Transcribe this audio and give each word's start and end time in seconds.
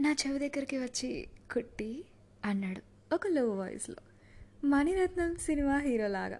నా 0.00 0.12
చెవి 0.12 0.38
దగ్గరికి 0.38 0.78
వచ్చి 0.78 1.28
కుట్టి 1.54 2.04
అన్నాడు 2.44 3.14
ఒక 3.14 3.26
లో. 3.26 3.50
వాయిస్లో 3.50 3.96
మణిరత్నం 4.64 5.36
సినిమా 5.36 5.78
హీరోలాగా 5.78 6.38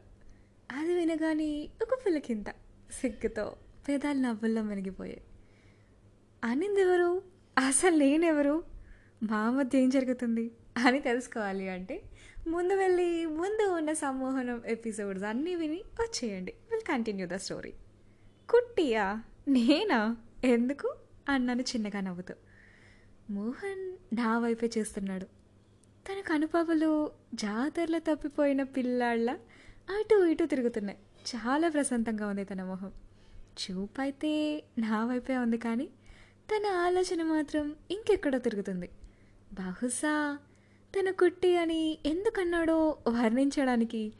అది 0.72 0.95
వినగానే 0.95 1.69
ఒక 1.83 1.99
పిల్లకింత 2.07 2.46
సిగ్గుతో 2.93 3.57
పేదాలు 3.88 4.19
నవ్వుల్లో 4.19 4.62
మునిగిపోయాయి 4.62 5.21
అనింది 6.45 6.81
ఎవరు? 6.81 7.23
అసలు 7.59 7.96
నేనెవరు? 7.96 8.65
మా 9.23 9.50
మధ్య 9.50 9.79
ఏం 9.79 9.90
జరుగుతుంది? 9.90 10.50
అని 10.86 11.00
తెలుసుకోవాలి 11.00 11.68
అంటే 11.68 12.02
ముందు 12.48 12.74
వెళ్ళి 12.74 13.27
ముందు 13.27 13.70
ఉన్న 13.70 13.92
సమ్మోహనం 13.92 14.62
ఎపిసోడ్స్ 14.66 15.24
అన్నీ 15.24 15.54
విని 15.54 15.82
వచ్చేయండి. 16.00 16.54
విల్ 16.70 16.82
కంటిన్యూ 16.82 17.27
ద 17.27 17.34
స్టోరీ 17.34 17.72
కుట్టియా? 18.48 19.22
నేనా? 19.48 20.16
ఎందుకు? 20.45 20.95
అన్నాను 21.29 21.62
చిన్నగా 21.62 22.00
నవ్వుతూ. 22.00 22.34
మోహన్ 23.31 24.17
నా 24.17 24.39
వైపే 24.39 24.70
చేస్తున్నాడు. 24.79 25.25
తన 26.09 26.21
కనుపాపలు 26.21 27.11
జాతరలో 27.34 27.98
తప్పిపోయిన 27.98 28.62
పిల్లాళ్ళ 28.62 29.30
అటు 29.91 30.25
ఇటు 30.25 30.45
తిరుగుతున్నాయి. 30.45 30.98
చాలా 31.37 31.69
ప్రశాంతంగా 31.69 32.27
ఉంది 32.27 32.45
తన 32.45 32.62
మొహం. 32.62 32.93
చూపైతే 33.62 34.65
నా 34.79 35.07
వైపే 35.07 35.37
ఉంది 35.37 35.59
కానీ 35.59 35.87
తన 36.51 36.66
ఆలోచన 36.66 37.23
మాత్రం 37.23 37.77
ఇంకెక్కడో 37.91 38.38
తిరుగుతుంది. 38.38 38.88
బహుశా 39.52 40.38
తన 40.99 41.10
కుట్టి 41.10 41.57
అని 41.57 41.99
ఎందుకన్నాడో 42.07 42.99
వర్ణించడానికి 43.09 44.12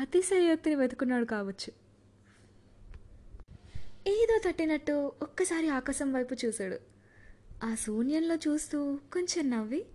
అతిశయోక్తిని 0.00 0.76
వెతుకున్నాడు 0.76 1.24
కావచ్చు. 1.24 1.72
ఏదో 4.06 4.40
తట్టినట్టు 4.48 5.12
ఒక్కసారి 5.22 5.68
ఆకాశం 5.68 6.12
వైపు 6.12 6.36
చూశాడు. 6.44 6.89
ఆ 7.64 7.74
శూన్యంలో 7.74 8.34
చూస్తూ 8.34 8.98
కొంచెం 9.12 9.50
నవ్వి 9.50 9.86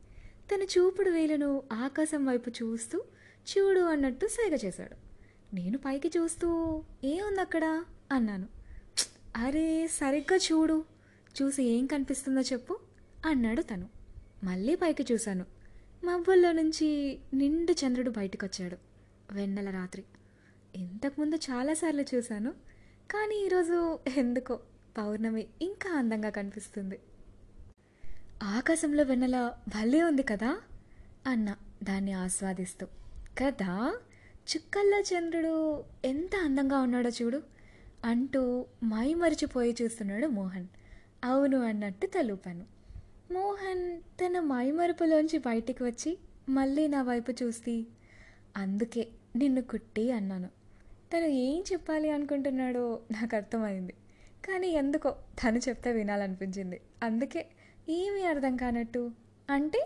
తన 0.53 0.61
చూపుడు 0.61 1.09
వేలను 1.09 1.63
ఆకాశం 1.73 2.25
వైపు 2.25 2.49
చూస్తూ 2.49 3.03
చూడు 3.57 3.79
అన్నట్టు 3.79 4.27
సైగ 4.27 4.55
చేశాడు. 4.65 4.95
నేను 5.55 5.77
పైకి 5.77 6.07
చూస్తూ 6.07 6.81
ఏముంది 7.03 7.41
అక్కడ 7.41 7.83
అన్నాను. 8.11 8.47
అరే 9.35 9.87
సరిగ్గా 9.87 10.37
చూడు. 10.37 10.85
చూసి 11.41 11.63
ఏం 11.63 11.85
కనిపిస్తుందో 11.85 12.41
చెప్పు 12.41 12.79
అన్నాడు 13.25 13.61
తను. 13.61 13.89
మళ్ళీ 14.43 14.75
పైకి 14.75 15.05
చూశాను. 15.13 15.45
మబ్బుల్లో 16.03 16.51
నుంచి 16.51 17.19
నిండు 17.33 17.71
చంద్రుడు 17.71 18.09
బయటకు 18.09 18.45
వచ్చాడు 18.45 18.77
వెన్నెల 19.31 19.69
రాత్రి. 19.69 20.03
ఇంతకుముందు 20.75 21.35
చాలాసార్లు 21.35 22.05
చూశాను 22.15 22.51
కానీ 23.11 23.45
ఈరోజు 23.45 23.99
ఎందుకో 24.17 24.59
పౌర్ణమి 24.97 25.47
ఇంకా 25.61 25.91
అందంగా 25.91 26.29
కనిపిస్తుంది. 26.29 26.99
ఆకాశంలో 28.43 29.03
వెన్నెల 29.03 29.51
భలే 29.67 30.03
ఉంది 30.03 30.23
కదా? 30.23 30.61
అన్న 31.27 31.55
దాన్ని 31.83 32.11
ఆస్వాదిస్తూ. 32.11 32.87
కదా? 33.37 33.97
చుక్కల్లో 34.55 34.99
చంద్రుడు 34.99 35.83
ఎంత 36.05 36.35
అందంగా 36.35 36.79
ఉన్నాడో 36.79 37.09
చూడు. 37.09 37.43
అంటూ 38.05 38.65
మై 38.83 39.13
మరిచిపోయి 39.13 39.75
చూస్తున్నాడు 39.81 40.27
మోహన్. 40.27 40.67
అవును 41.23 41.57
అన్నట్టు 41.57 42.07
తలుపాను. 42.07 42.65
మోహన్ 43.33 44.01
తన 44.01 44.39
మైమరుపులోంచి 44.39 45.37
బయటికి 45.37 45.83
వచ్చి 45.83 46.17
మళ్ళీ 46.49 46.87
నా 46.87 47.01
వైపు 47.01 47.33
చూసి 47.43 47.87
అందుకే 48.57 49.07
నిన్ను 49.35 49.61
కుట్టి 49.61 50.11
అన్నాను. 50.11 50.47
తను 51.13 51.25
ఏం 51.25 51.63
చెప్పాలి 51.71 52.09
అనుకుంటున్నాడో 52.09 52.99
నాకు 53.11 53.35
అర్థమైంది. 53.35 53.93
కానీ 54.47 54.67
ఎందుకో 54.67 55.09
తను 55.11 55.57
చెప్తే 55.57 55.91
వినాలనిపించింది. 55.91 56.81
అందుకే 57.03 57.45
ఏమీ 57.87 58.21
అర్థం 58.23 58.55
కానట్టు 58.55 59.01
అంటే 59.49 59.81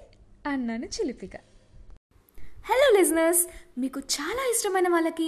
అన్నాను 0.46 0.86
చిలిపిగా 0.86 1.40
హలో 2.64 3.00
లిజనర్స్ 3.00 3.44
మీకు 3.78 4.00
చాలా 4.00 4.44
ఇష్టమైన 4.52 4.88
వాళ్ళకి 4.88 5.28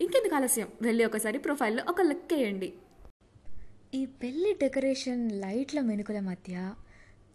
ఇంకెందుకు 0.00 0.34
ఆలస్యం? 0.34 0.68
వెళ్ళి 0.82 1.04
ఒకసారి 1.04 1.38
ప్రొఫైల్లో 1.38 1.84
ఒక 1.88 2.00
లుక్ 2.00 2.34
వేయండి. 2.34 2.72
ఈ 3.94 4.06
పెళ్ళి 4.06 4.52
డెకరేషన్ 4.52 5.32
లైట్ల 5.32 5.80
మెనుకుల 5.80 6.20
మధ్య 6.20 6.74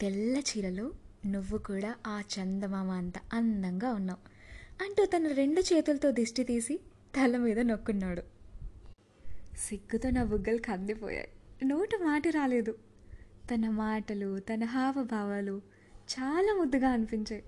తెల్ల 0.02 0.38
చీరలో 0.38 0.92
నువ్వు 1.26 1.58
కూడా 1.58 1.96
ఆ 2.08 2.22
చందమామ 2.22 2.90
అంత 2.90 3.14
అందంగా 3.34 3.94
ఉన్నావు. 3.94 4.36
అంటూ 4.84 5.06
తన 5.06 5.28
రెండు 5.28 5.62
చేతులతో 5.62 6.12
దిష్టి 6.12 6.44
తీసి 6.44 6.80
తల 7.16 7.38
మీద 7.38 7.60
నొక్కున్నాడు. 7.60 8.22
సిగ్గుతో 9.58 10.10
నా 10.10 10.24
బుగ్గలు 10.24 10.58
కందిపోయాయి. 10.58 11.28
నోటు 11.66 11.98
మాట 12.04 12.28
రాలేదు. 12.28 12.76
తన 13.54 13.70
మాటలు 13.70 14.40
తన 14.40 14.64
హావభావాలు 14.64 15.62
చాలా 16.12 16.54
ముద్దుగా 16.54 16.90
అనిపించాయి. 16.90 17.44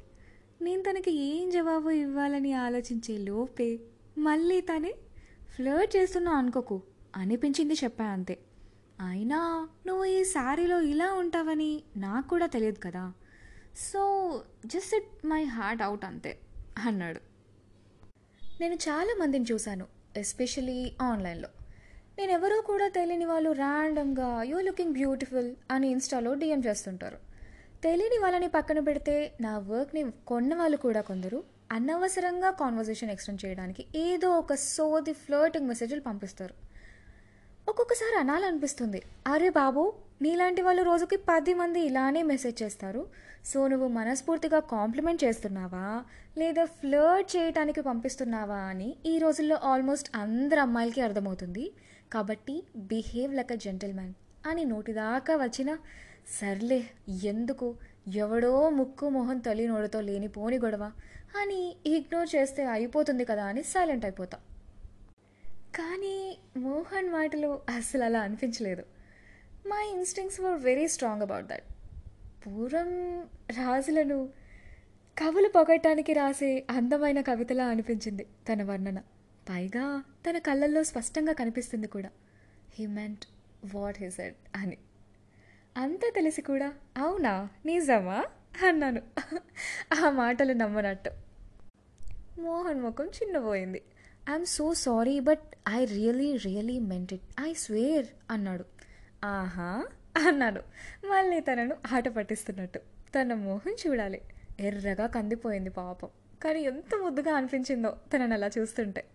నేను 0.62 0.82
తనకి 0.82 1.12
ఏం 1.12 1.50
జవాబు 1.50 1.90
ఇవ్వాలని 1.90 2.54
ఆలోచించే 2.54 3.18
లోపే 3.18 3.80
మళ్ళీ 4.18 4.62
తనే 4.62 4.96
ఫ్లర్ట్ 5.56 5.96
చేస్తున్నావు 5.96 6.38
అనుకోకు. 6.38 6.82
అనిపించింది 7.16 7.74
చెప్పా 7.74 8.06
అంతే. 8.06 8.38
అయినా 9.08 9.68
నువ్వు 9.88 10.06
ఈ 10.06 10.24
శారీలో 10.24 10.82
ఇలా 10.82 11.14
ఉంటావని 11.14 11.84
నాకు 11.98 12.28
కూడా 12.30 12.46
తెలియదు 12.46 12.80
కదా. 12.84 13.14
So 13.78 14.04
just 14.66 14.96
it 14.96 15.26
my 15.26 15.44
heart 15.44 15.84
out 15.84 16.06
అంతే 16.06 16.40
అన్నాడు. 16.78 17.20
నేను 18.62 18.74
చాలా 18.76 19.18
మందిని 19.20 19.46
చూశాను 19.52 19.86
ఎస్పెషలీ 20.18 20.92
ఆన్లైన్లో 21.02 21.50
నేను 22.18 22.32
ఎవరో 22.32 22.62
కూడా 22.62 22.88
తెలియని 22.88 23.26
వాళ్ళు 23.26 23.52
ర్యాండమ్గా 23.52 24.44
యూ 24.44 24.60
లుకింగ్ 24.60 24.94
బ్యూటిఫుల్ 24.94 25.56
అని 25.72 25.88
ఇన్స్టాలో 25.88 26.34
డిఎం 26.34 26.60
చేస్తుంటారు. 26.66 27.27
తెలియని 27.88 28.18
వాళ్ళని 28.18 28.48
పక్కన 28.48 28.80
పెడితే 28.80 29.14
నా 29.42 29.58
వర్క్ని 29.58 30.02
కొన్న 30.28 30.56
వాళ్ళు 30.56 30.78
కూడా 30.78 31.02
కొందరు 31.02 31.44
అనవసరంగా 31.72 32.50
కాన్వర్జేషన్ 32.52 33.10
ఎక్స్టెండ్ 33.10 33.46
చేయడానికి 33.46 33.86
ఏదో 33.96 34.30
ఒక 34.32 34.54
సోది 34.54 35.14
ఫ్లర్టింగ్ 35.14 35.68
మెసేజ్లు 35.68 36.02
పంపిస్తారు. 36.02 36.56
ఒక్కొక్కసారి 37.70 38.16
అనాలనిపిస్తుంది. 38.20 39.02
అరే 39.28 39.50
బాబు 39.50 39.94
నీలాంటి 40.22 40.62
వాళ్ళు 40.62 40.84
రోజుకి 40.84 41.18
పది 41.18 41.54
మంది 41.54 41.80
ఇలానే 41.80 42.24
మెసేజ్ 42.24 42.64
చేస్తారు. 42.64 43.08
సో 43.46 43.68
నువ్వు 43.68 43.88
మనస్ఫూర్తిగా 43.88 44.60
కాంప్లిమెంట్ 44.60 45.24
చేస్తున్నావా? 45.24 46.04
లేదా 46.38 46.66
ఫ్లర్ట్ 46.66 47.36
చేయటానికి 47.36 47.82
పంపిస్తున్నావా 47.82 48.60
అని 48.72 48.96
ఈ 49.06 49.18
రోజుల్లో 49.18 49.60
ఆల్మోస్ట్ 49.64 50.10
అందరు 50.16 50.60
అమ్మాయిలకి 50.60 51.02
అర్థమవుతుంది. 51.02 51.72
కాబట్టి 52.14 52.64
బిహేవ్ 52.78 53.36
లైక్ 53.36 53.52
అ 53.52 53.56
జెంటిల్మ్యాన్ 53.56 54.14
అని 54.48 54.66
నోటిదాకా 54.66 55.36
వచ్చిన 55.36 55.78
సర్లే 56.28 56.84
ఎందుకు? 57.24 57.76
ఎవడో 58.16 58.70
ముక్కు 58.70 59.10
మొహం 59.10 59.38
తొలి 59.38 59.68
నోడతో 59.68 60.02
లేని 60.02 60.28
పోని 60.28 60.58
గొడవ. 60.58 60.92
అని 61.42 61.76
ఇగ్నోర్ 61.86 62.30
చేస్తే 62.36 62.66
అయిపోతుంది 62.66 63.26
కదా 63.26 63.46
అని 63.46 63.64
సైలెంట్ 63.64 64.06
అయిపోతా. 64.06 64.38
కానీ 65.76 66.38
మోహన్ 66.58 67.10
మాటలు 67.10 67.60
అసలు 67.70 68.04
అలా 68.04 68.20
అనిపించలేదు. 68.20 68.84
My 69.68 69.94
instincts 69.96 70.42
were 70.42 70.62
very 70.62 70.88
strong 70.88 71.22
about 71.22 71.46
that 71.46 71.64
పూర్వం 72.48 73.22
రాజులను 73.58 74.30
కవులు 75.18 75.48
పొగట్టానికి 75.48 76.14
రాసే 76.14 76.68
అందమైన 76.70 77.22
కవితలా 77.22 77.66
అనిపించింది 77.66 78.26
తన 78.54 78.64
వర్ణన. 78.64 79.00
పైగా 79.50 80.04
తన 80.30 80.38
కళ్ళల్లో 80.38 80.84
స్పష్టంగా 80.84 81.34
కనిపిస్తుంది 81.34 81.88
కూడా. 81.88 82.10
He 82.74 82.86
meant 82.86 83.26
what 83.76 83.98
he 84.00 84.10
said 84.10 84.36
అని. 84.56 84.78
అంతా 85.78 86.12
తెలిసి 86.16 86.42
కూడా 86.42 86.74
అవునా? 86.98 87.50
నిజమా? 87.66 88.26
అన్నాను. 88.68 89.02
ఆ 90.06 90.10
మాటలు 90.10 90.54
నమ్మనట్టు. 90.54 91.10
మోహన్ 92.40 92.82
ముఖం 92.82 93.06
చిన్నపోయింది 93.06 93.82
I'm 94.30 94.46
so 94.46 94.74
sorry 94.74 95.20
but 95.20 95.44
I 95.70 95.86
really 95.86 96.38
really 96.38 96.80
meant 96.80 97.14
it 97.14 97.22
I 97.40 97.54
swear 97.54 98.06
అన్నాడు. 98.32 98.66
ఆహా 99.26 99.86
అన్నాను 100.28 100.60
మళ్ళీ 101.06 101.40
తనను 101.40 101.76
ఆట 101.94 102.08
పట్టిస్తున్నట్టు. 102.08 102.80
తన 103.16 103.34
మోహం 103.34 103.76
చూడాలి. 103.88 104.22
ఎర్రగా 104.60 105.08
కందిపోయింది 105.08 105.70
పాపం. 105.70 106.10
కానీ 106.44 106.62
ఎంత 106.62 106.96
ముద్దుగా 107.04 107.36
అనిపించిందో 107.36 107.98
తనని 108.14 108.34
అలా 108.34 108.50
చూస్తుంటే. 108.58 109.06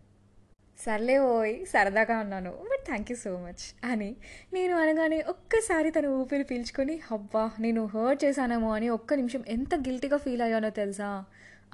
సర్లే 0.86 1.18
ఓయ్ 1.18 1.66
సరదాగా 1.66 2.18
ఉన్నాను. 2.18 2.50
But 2.50 2.86
thank 2.86 3.10
you 3.10 3.16
so 3.16 3.38
much 3.38 3.86
అని 3.86 4.16
నేను 4.52 4.76
అనగానే 4.76 5.22
ఒక్కసారి 5.22 5.90
తన 5.90 6.06
ఊపిరి 6.06 6.44
పీల్చుకొని 6.44 7.00
అబ్బా 7.10 7.50
నేను 7.60 7.86
హర్ట్ 7.86 8.24
చేశానేమో 8.24 8.74
అని 8.74 8.88
ఒక్క 8.88 9.14
నిమిషం 9.14 9.44
ఎంత 9.48 9.74
గిల్టీగా 9.74 10.16
ఫీల్ 10.16 10.42
అయ్యానో 10.42 10.70
తెలుసా? 10.70 11.24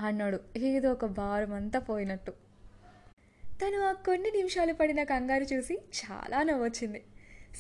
అన్నాడు. 0.01 0.41
ఏదో 0.59 0.93
ఒక 0.93 1.05
భారం 1.05 1.53
అంతా 1.53 1.79
పోయినట్టు. 1.79 2.31
తను 3.45 3.85
ఆ 3.85 3.93
కొన్ని 3.93 4.31
నిమిషాలు 4.31 4.73
పడిన 4.73 5.03
కంగారు 5.03 5.43
చూసి 5.43 5.75
చాలా 5.75 6.43
నవ్వొచ్చింది. 6.43 7.03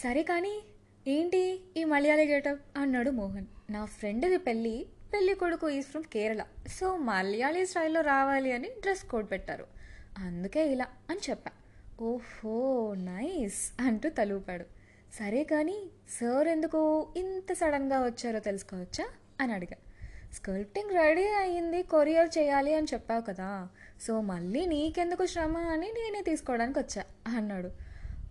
సరే 0.02 0.22
కానీ 0.22 0.60
ఏంటి 1.06 1.60
ఈ 1.76 1.84
మలయాళీ 1.84 2.26
గేటప్? 2.26 2.78
అన్నాడు 2.78 3.10
మోహన్. 3.10 3.46
నా 3.70 3.84
ఫ్రెండ్ది 3.84 4.38
పెళ్ళి 4.38 4.86
పెళ్ళి 5.14 5.34
కొడుకు 5.34 5.68
is 5.68 5.86
from 5.86 6.04
Kerala 6.04 6.42
so 6.68 6.96
Malayali 6.96 7.66
స్టైల్లో 7.66 8.00
రావాలి 8.00 8.52
అని 8.52 8.68
డ్రెస్ 8.80 9.04
కోడ్ 9.04 9.30
పెట్టారు. 9.30 9.77
అందుకే 10.18 10.72
ఇలా 10.72 10.86
అని 11.10 11.20
చెప్పా. 11.30 11.50
ఓహో 12.00 12.94
నైస్ 12.94 13.82
అంటూ 13.82 14.08
తలూపాడు. 14.08 14.64
సరే 15.18 15.44
కానీ 15.44 15.90
సార్ 16.08 16.48
ఎందుకు 16.48 17.08
ఇంత 17.16 17.52
సడన్గా 17.52 18.04
వచ్చారో 18.04 18.38
తెలుసుకోవచ్చా? 18.38 19.08
అని 19.40 19.52
అడిగా. 19.52 19.76
స్కల్ప్టింగ్ 20.34 20.90
రెడీ 20.90 21.28
అయ్యింది 21.28 21.82
కొరియర్ 21.82 22.38
చేయాలి 22.38 22.74
అని 22.74 22.86
చెప్పావు 22.92 23.20
కదా. 23.20 23.68
సో 24.00 24.20
మళ్ళీ 24.20 24.66
నీకెందుకు 24.66 25.26
శ్రమ 25.26 25.56
అని 25.56 25.86
నేనే 25.86 26.22
తీసుకోవడానికి 26.22 26.78
వచ్చా 26.78 27.04
అన్నాడు. 27.26 27.70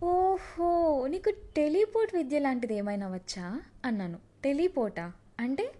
ఓహో 0.04 1.04
నీకు 1.06 1.30
టెలిపోర్ట్ 1.56 2.14
విద్య 2.14 2.38
లాంటిది 2.38 2.74
ఏమైనా 2.74 3.12
వచ్చా? 3.12 3.62
అన్నాను. 3.84 4.18
టెలిపోర్టా? 4.44 5.12
అంటే 5.40 5.72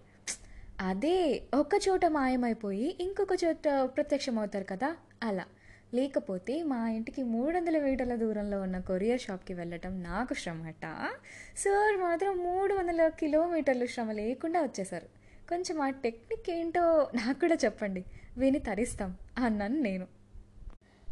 అదే 0.79 1.43
ఒక 1.53 1.69
చోట 1.89 2.05
మాయమైపోయి 2.05 2.97
ఇంకొక 2.99 3.27
చోట 3.45 3.67
ప్రత్యక్షమవుతారు 3.83 4.63
కదా 4.63 4.95
అలా. 5.23 5.45
లేకపోతే 5.93 6.63
మా 6.63 6.89
ఇంటికి 6.89 7.23
మూడు 7.23 7.57
వందల 7.57 7.83
మీటర్ల 7.83 8.15
దూరంలో 8.15 8.61
ఉన్న 8.61 8.79
కొరియర్ 8.79 9.21
షాప్కి 9.21 9.53
వెళ్ళటం 9.53 10.03
నాకు 10.03 10.33
శ్రమట. 10.33 10.85
సార్ 11.57 12.01
మాత్రం 12.01 12.37
మూడు 12.37 12.73
వందల 12.73 13.07
కిలోమీటర్లు 13.07 13.85
శ్రమ 13.85 14.11
లేకుండా 14.11 14.61
వచ్చేసారు 14.61 15.05
కొంచెం 15.49 15.81
ఆ 15.81 15.89
టెక్నిక్ 15.89 16.49
ఏంటో 16.49 17.09
నాకు 17.15 17.39
కూడా 17.39 17.57
చెప్పండి. 17.65 18.05
విని 18.37 18.59
తరిస్తాం. 18.59 19.17
అన్నాను 19.37 19.81
నేను. 19.81 20.07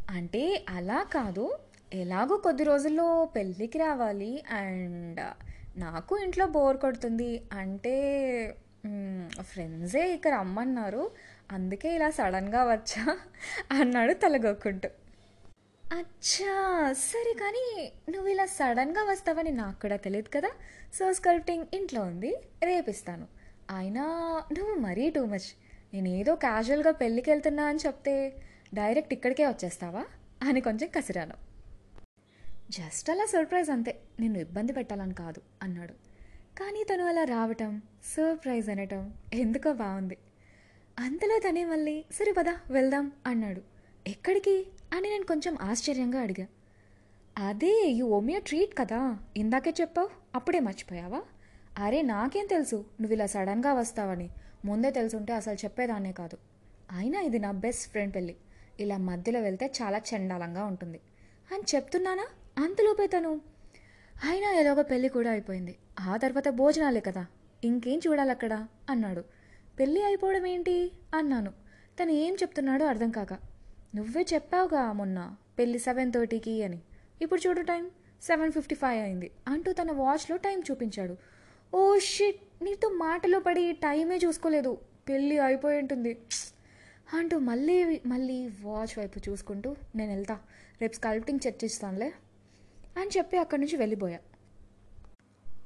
అంటే 0.10 0.66
అలా 0.70 1.04
కాదు. 1.14 1.58
ఎలాగో 1.94 2.38
కొద్ది 2.38 2.64
రోజుల్లో 2.64 3.30
పెళ్ళికి 3.36 3.78
రావాలి 3.78 4.44
అండ్ 4.52 5.20
నాకు 5.80 6.18
ఇంట్లో 6.18 6.48
బోర్ 6.48 6.78
కొడుతుంది. 6.78 7.42
అంటే 7.54 7.96
ఫ్రెండ్సే 9.42 10.14
ఇక్కడ 10.14 10.34
రమ్మన్నారు. 10.34 11.12
అందుకే 11.52 11.96
ఇలా 11.96 12.10
సడన్గా 12.10 12.64
వచ్చా 12.64 13.18
అన్నాడు 13.72 14.14
తలగొక్కుంటూ. 14.14 14.90
అచ్చా 15.94 16.94
సరే 16.94 17.34
కానీ 17.34 17.92
నువ్వు 18.10 18.28
ఇలా 18.28 18.46
సడన్గా 18.46 19.04
వస్తావని 19.04 19.52
నాకు 19.52 19.82
కూడా 19.82 19.96
తెలియదు 19.96 20.30
కదా. 20.30 20.52
సో 20.94 21.14
స్కల్ప్టింగ్ 21.14 21.66
ఇంట్లో 21.74 22.02
ఉంది 22.02 22.36
రేపిస్తాను. 22.64 23.28
అయినా 23.78 24.04
నువ్వు 24.58 24.76
మరీ 24.76 25.10
టూ 25.10 25.26
మచ్. 25.26 25.50
నేను 25.94 26.08
ఏదో 26.08 26.36
క్యాజువల్గా 26.36 26.92
పెళ్ళికి 26.92 27.30
వెళ్తున్నా 27.30 27.64
అని 27.64 27.80
చెప్తే 27.86 28.36
డైరెక్ట్ 28.74 29.14
ఇక్కడికే 29.14 29.48
వచ్చేస్తావా? 29.48 30.06
అని 30.44 30.62
కొంచెం 30.62 30.90
కసిరాను. 30.96 31.34
జస్ట్ 32.70 33.10
అలా 33.10 33.26
సర్ప్రైజ్ 33.26 33.70
అంతే 33.70 34.00
నిన్ను 34.20 34.40
ఇబ్బంది 34.40 34.74
పెట్టాలని 34.74 35.14
కాదు 35.14 35.42
అన్నాడు. 35.64 35.94
కానీ 36.60 36.84
తను 36.84 37.06
అలా 37.06 37.24
రావటం 37.24 37.82
సర్ప్రైజ్ 38.04 38.70
అనటం 38.70 39.14
ఎందుకో 39.34 39.74
బాగుంది 39.74 40.18
అంతలో 41.00 41.40
తనే 41.40 41.66
మళ్ళీ 41.66 42.06
సరే 42.12 42.32
పదా 42.32 42.56
వెళ్దాం 42.72 43.12
అన్నాడు. 43.26 43.62
ఎక్కడికి? 44.08 44.68
అని 44.94 45.10
నేను 45.10 45.26
కొంచెం 45.26 45.58
ఆశ్చర్యంగా 45.62 46.22
అడిగా. 46.22 46.48
అదే 47.38 47.84
యూ 47.88 48.08
ఓమియో 48.08 48.40
ట్రీట్ 48.40 48.78
కదా 48.78 49.18
ఇందాకే 49.38 49.74
చెప్పావు 49.82 50.10
అప్పుడే 50.36 50.60
మర్చిపోయావా? 50.60 51.22
అరే 51.78 52.02
నాకేం 52.02 52.46
తెలుసు 52.46 52.76
నువ్వు 52.76 53.14
ఇలా 53.14 53.26
సడన్గా 53.26 53.74
వస్తావని 53.74 54.30
ముందే 54.66 54.92
తెలుసుంటే 54.92 55.34
అసలు 55.34 55.54
చెప్పేదాన్నే 55.54 56.12
కాదు. 56.12 56.38
అయినా 56.92 57.22
ఇది 57.22 57.40
నా 57.40 57.52
బెస్ట్ 57.52 57.92
ఫ్రెండ్ 57.92 58.16
పెళ్ళి 58.16 58.36
ఇలా 58.80 58.98
మధ్యలో 58.98 59.40
వెళ్తే 59.40 59.74
చాలా 59.82 59.98
చండాలంగా 59.98 60.66
ఉంటుంది. 60.66 61.00
అని 61.54 61.64
చెప్తున్నానా? 61.76 62.26
అంతలోపే 62.64 63.08
తను? 63.08 63.42
అయినా 64.24 64.54
ఎలాగో 64.54 64.84
పెళ్ళి 64.84 65.10
కూడా 65.10 65.32
అయిపోయింది 65.32 65.76
ఆ 66.00 66.18
తర్వాత 66.18 66.50
భోజనాలే 66.50 67.00
కదా 67.00 67.26
ఇంకేం 67.64 68.02
చూడాలి 68.08 68.32
అక్కడ 68.32 68.68
అన్నాడు. 68.90 69.37
పెళ్ళి 69.78 70.04
అయిపోవడం 70.04 70.46
ఏంటి 70.46 70.76
అన్నాను. 71.14 71.52
తను 72.00 72.12
ఏం 72.12 72.34
చెప్తున్నాడో 72.34 72.86
అర్థం 72.86 73.12
కాక. 73.12 73.34
నువ్వే 73.96 74.26
చెప్పావుగా 74.34 74.94
మొన్న 74.94 75.20
పెళ్ళి 75.58 75.80
సెవెన్ 75.80 76.12
థర్టీకి 76.12 76.64
అని. 76.64 76.80
ఇప్పుడు 77.22 77.42
చూడు 77.42 77.62
టైం. 77.62 77.84
సెవెన్ 78.22 78.52
ఫిఫ్టీ 78.52 78.76
ఫైవ్ 78.76 79.04
అయింది. 79.04 79.32
అంటూ 79.48 79.74
తన 79.74 79.92
వాచ్లో 79.92 80.38
టైం 80.38 80.60
చూపించాడు. 80.60 81.16
Oh 81.74 82.00
shit! 82.00 82.42
నీతో 82.62 82.90
మాటలో 82.98 83.40
పడి 83.40 83.74
టైమే 83.74 84.18
చూసుకోలేదు. 84.18 84.72
పెళ్ళి 85.10 85.40
అయిపోయి 85.40 85.80
ఉంటుంది. 85.80 86.14
అంటూ 87.14 87.40
మళ్ళీ 87.40 87.76
మళ్ళీ 88.06 88.48
వాచ్ 88.62 89.00
వైపు 89.00 89.30
చూసుకుంటూ 89.30 89.76
నేను 89.96 90.12
వెళ్తా. 90.12 90.36
రేపు 90.82 90.94
స్కల్ప్టింగ్ 90.94 91.40
చర్చిస్తానులే 91.48 92.10
అని 92.98 93.10
చెప్పి 93.18 93.38
అక్కడి 93.38 93.62
నుంచి 93.62 93.76
వెళ్ళిపోయా. 93.76 94.20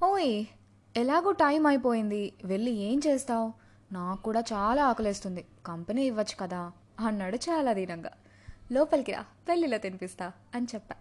ఓయ్! 0.04 0.34
ఎలాగో 0.96 1.32
టైం 1.32 1.66
అయిపోయింది. 1.66 2.24
వెళ్ళి 2.44 2.72
ఏం 2.72 3.00
చేస్తావు? 3.08 3.48
నాకు 3.92 4.24
కూడా 4.24 4.40
చాలా 4.40 4.86
ఆకలేస్తుంది. 4.86 5.46
కంపెనీ 5.66 6.04
ఇవ్వచ్చు 6.04 6.36
కదా? 6.40 6.72
అన్నాడు 7.00 7.36
చాలా 7.36 7.74
దీనంగా 7.74 8.12
లోపలికి 8.72 9.12
రా 9.12 9.26
పెళ్ళిలో 9.50 9.78
తినిపిస్తా 9.78 10.32
అని 10.56 10.68
చెప్పా. 10.76 10.96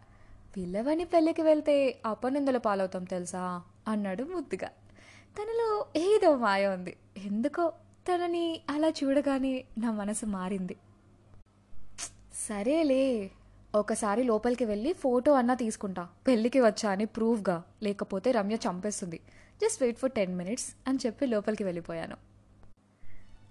పిల్లవని 0.57 1.05
పెళ్ళికి 1.05 1.43
వెళ్తే 1.43 2.01
అపనిందల 2.07 2.57
పాలవుతాం 2.57 3.05
తెలుసా? 3.05 3.63
అన్నాడు 3.89 4.25
ముద్దుగా. 4.25 4.69
తనలో 5.39 5.87
ఏదో 5.97 6.37
మాయ 6.37 6.67
ఉంది. 6.67 6.97
ఎందుకో 7.17 7.73
తనని 8.09 8.61
అలా 8.71 8.89
చూడగానే 8.89 9.65
నా 9.79 9.91
మనసు 9.91 10.27
మారింది. 10.27 10.77
సరేలే 12.35 13.31
ఒకసారి 13.75 14.23
లోపలికి 14.25 14.65
వెళ్ళి 14.65 14.93
ఫోటో 14.93 15.33
అన్నా 15.33 15.55
తీసుకుంటా. 15.55 16.09
పెళ్ళికి 16.27 16.61
వచ్చా 16.61 16.91
అని 16.91 17.05
ప్రూఫ్గా 17.05 17.63
లేకపోతే 17.83 18.31
రమ్య 18.31 18.55
చంపేస్తుంది. 18.55 19.21
Just 19.63 19.83
wait 19.83 19.99
for 19.99 20.13
ten 20.13 20.37
minutes 20.37 20.89
అని 20.89 20.99
చెప్పి 21.07 21.27
లోపలికి 21.27 21.65
వెళ్ళిపోయాను. 21.65 22.30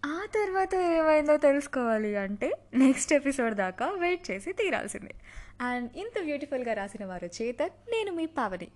ఆ 0.06 0.26
తర్వాత 0.36 0.76
ఏమైందో 0.76 1.38
తెలుసుకోవాలి 1.38 2.16
అంటే 2.16 2.52
నెక్స్ట్ 2.74 3.14
ఎపిసోడ్ 3.14 3.56
దాకా 3.56 3.92
వెయిట్ 3.92 4.32
చేసి 4.32 4.54
తీరాల్సిందే. 4.54 5.16
అండ్ 5.62 5.98
ఇంత 5.98 6.24
బ్యూటిఫుల్గా 6.24 6.74
రాసిన 6.74 7.06
వారు 7.06 7.26
చేతన్ 7.26 7.70
నేను 7.70 8.12
మీ 8.12 8.26
పావని. 8.26 8.68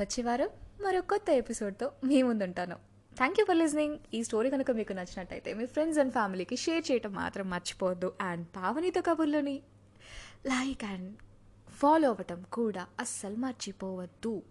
వచ్చే 0.00 0.22
వారం 0.22 0.48
మరో 0.82 1.00
కొత్త 1.00 1.30
ఎపిసోడ్తో 1.30 1.92
మీ 2.04 2.22
ముందుంటాను. 2.22 2.76
థ్యాంక్ 3.16 3.40
యూ 3.40 3.46
ఫర్ 3.46 3.56
లిజనింగ్ 3.56 3.98
ఈ 4.14 4.24
స్టోరీ 4.24 4.50
కనుక 4.50 4.70
మీకు 4.70 4.92
నచ్చినట్టయితే 4.92 5.54
మీ 5.54 5.66
ఫ్రెండ్స్ 5.66 5.98
అండ్ 5.98 6.12
ఫ్యామిలీకి 6.12 6.56
షేర్ 6.56 6.90
చేయటం 6.90 7.12
మాత్రం 7.12 7.50
మర్చిపోవద్దు. 7.50 8.12
అండ్ 8.20 8.46
పావనితో 8.46 9.02
కబుర్లోని 9.02 9.62
లైక్ 10.46 10.84
అండ్ 10.84 11.16
ఫాలో 11.70 12.08
అవ్వటం 12.08 12.44
కూడా 12.52 12.86
అస్సలు 13.00 13.36
మర్చిపోవద్దు. 13.36 14.42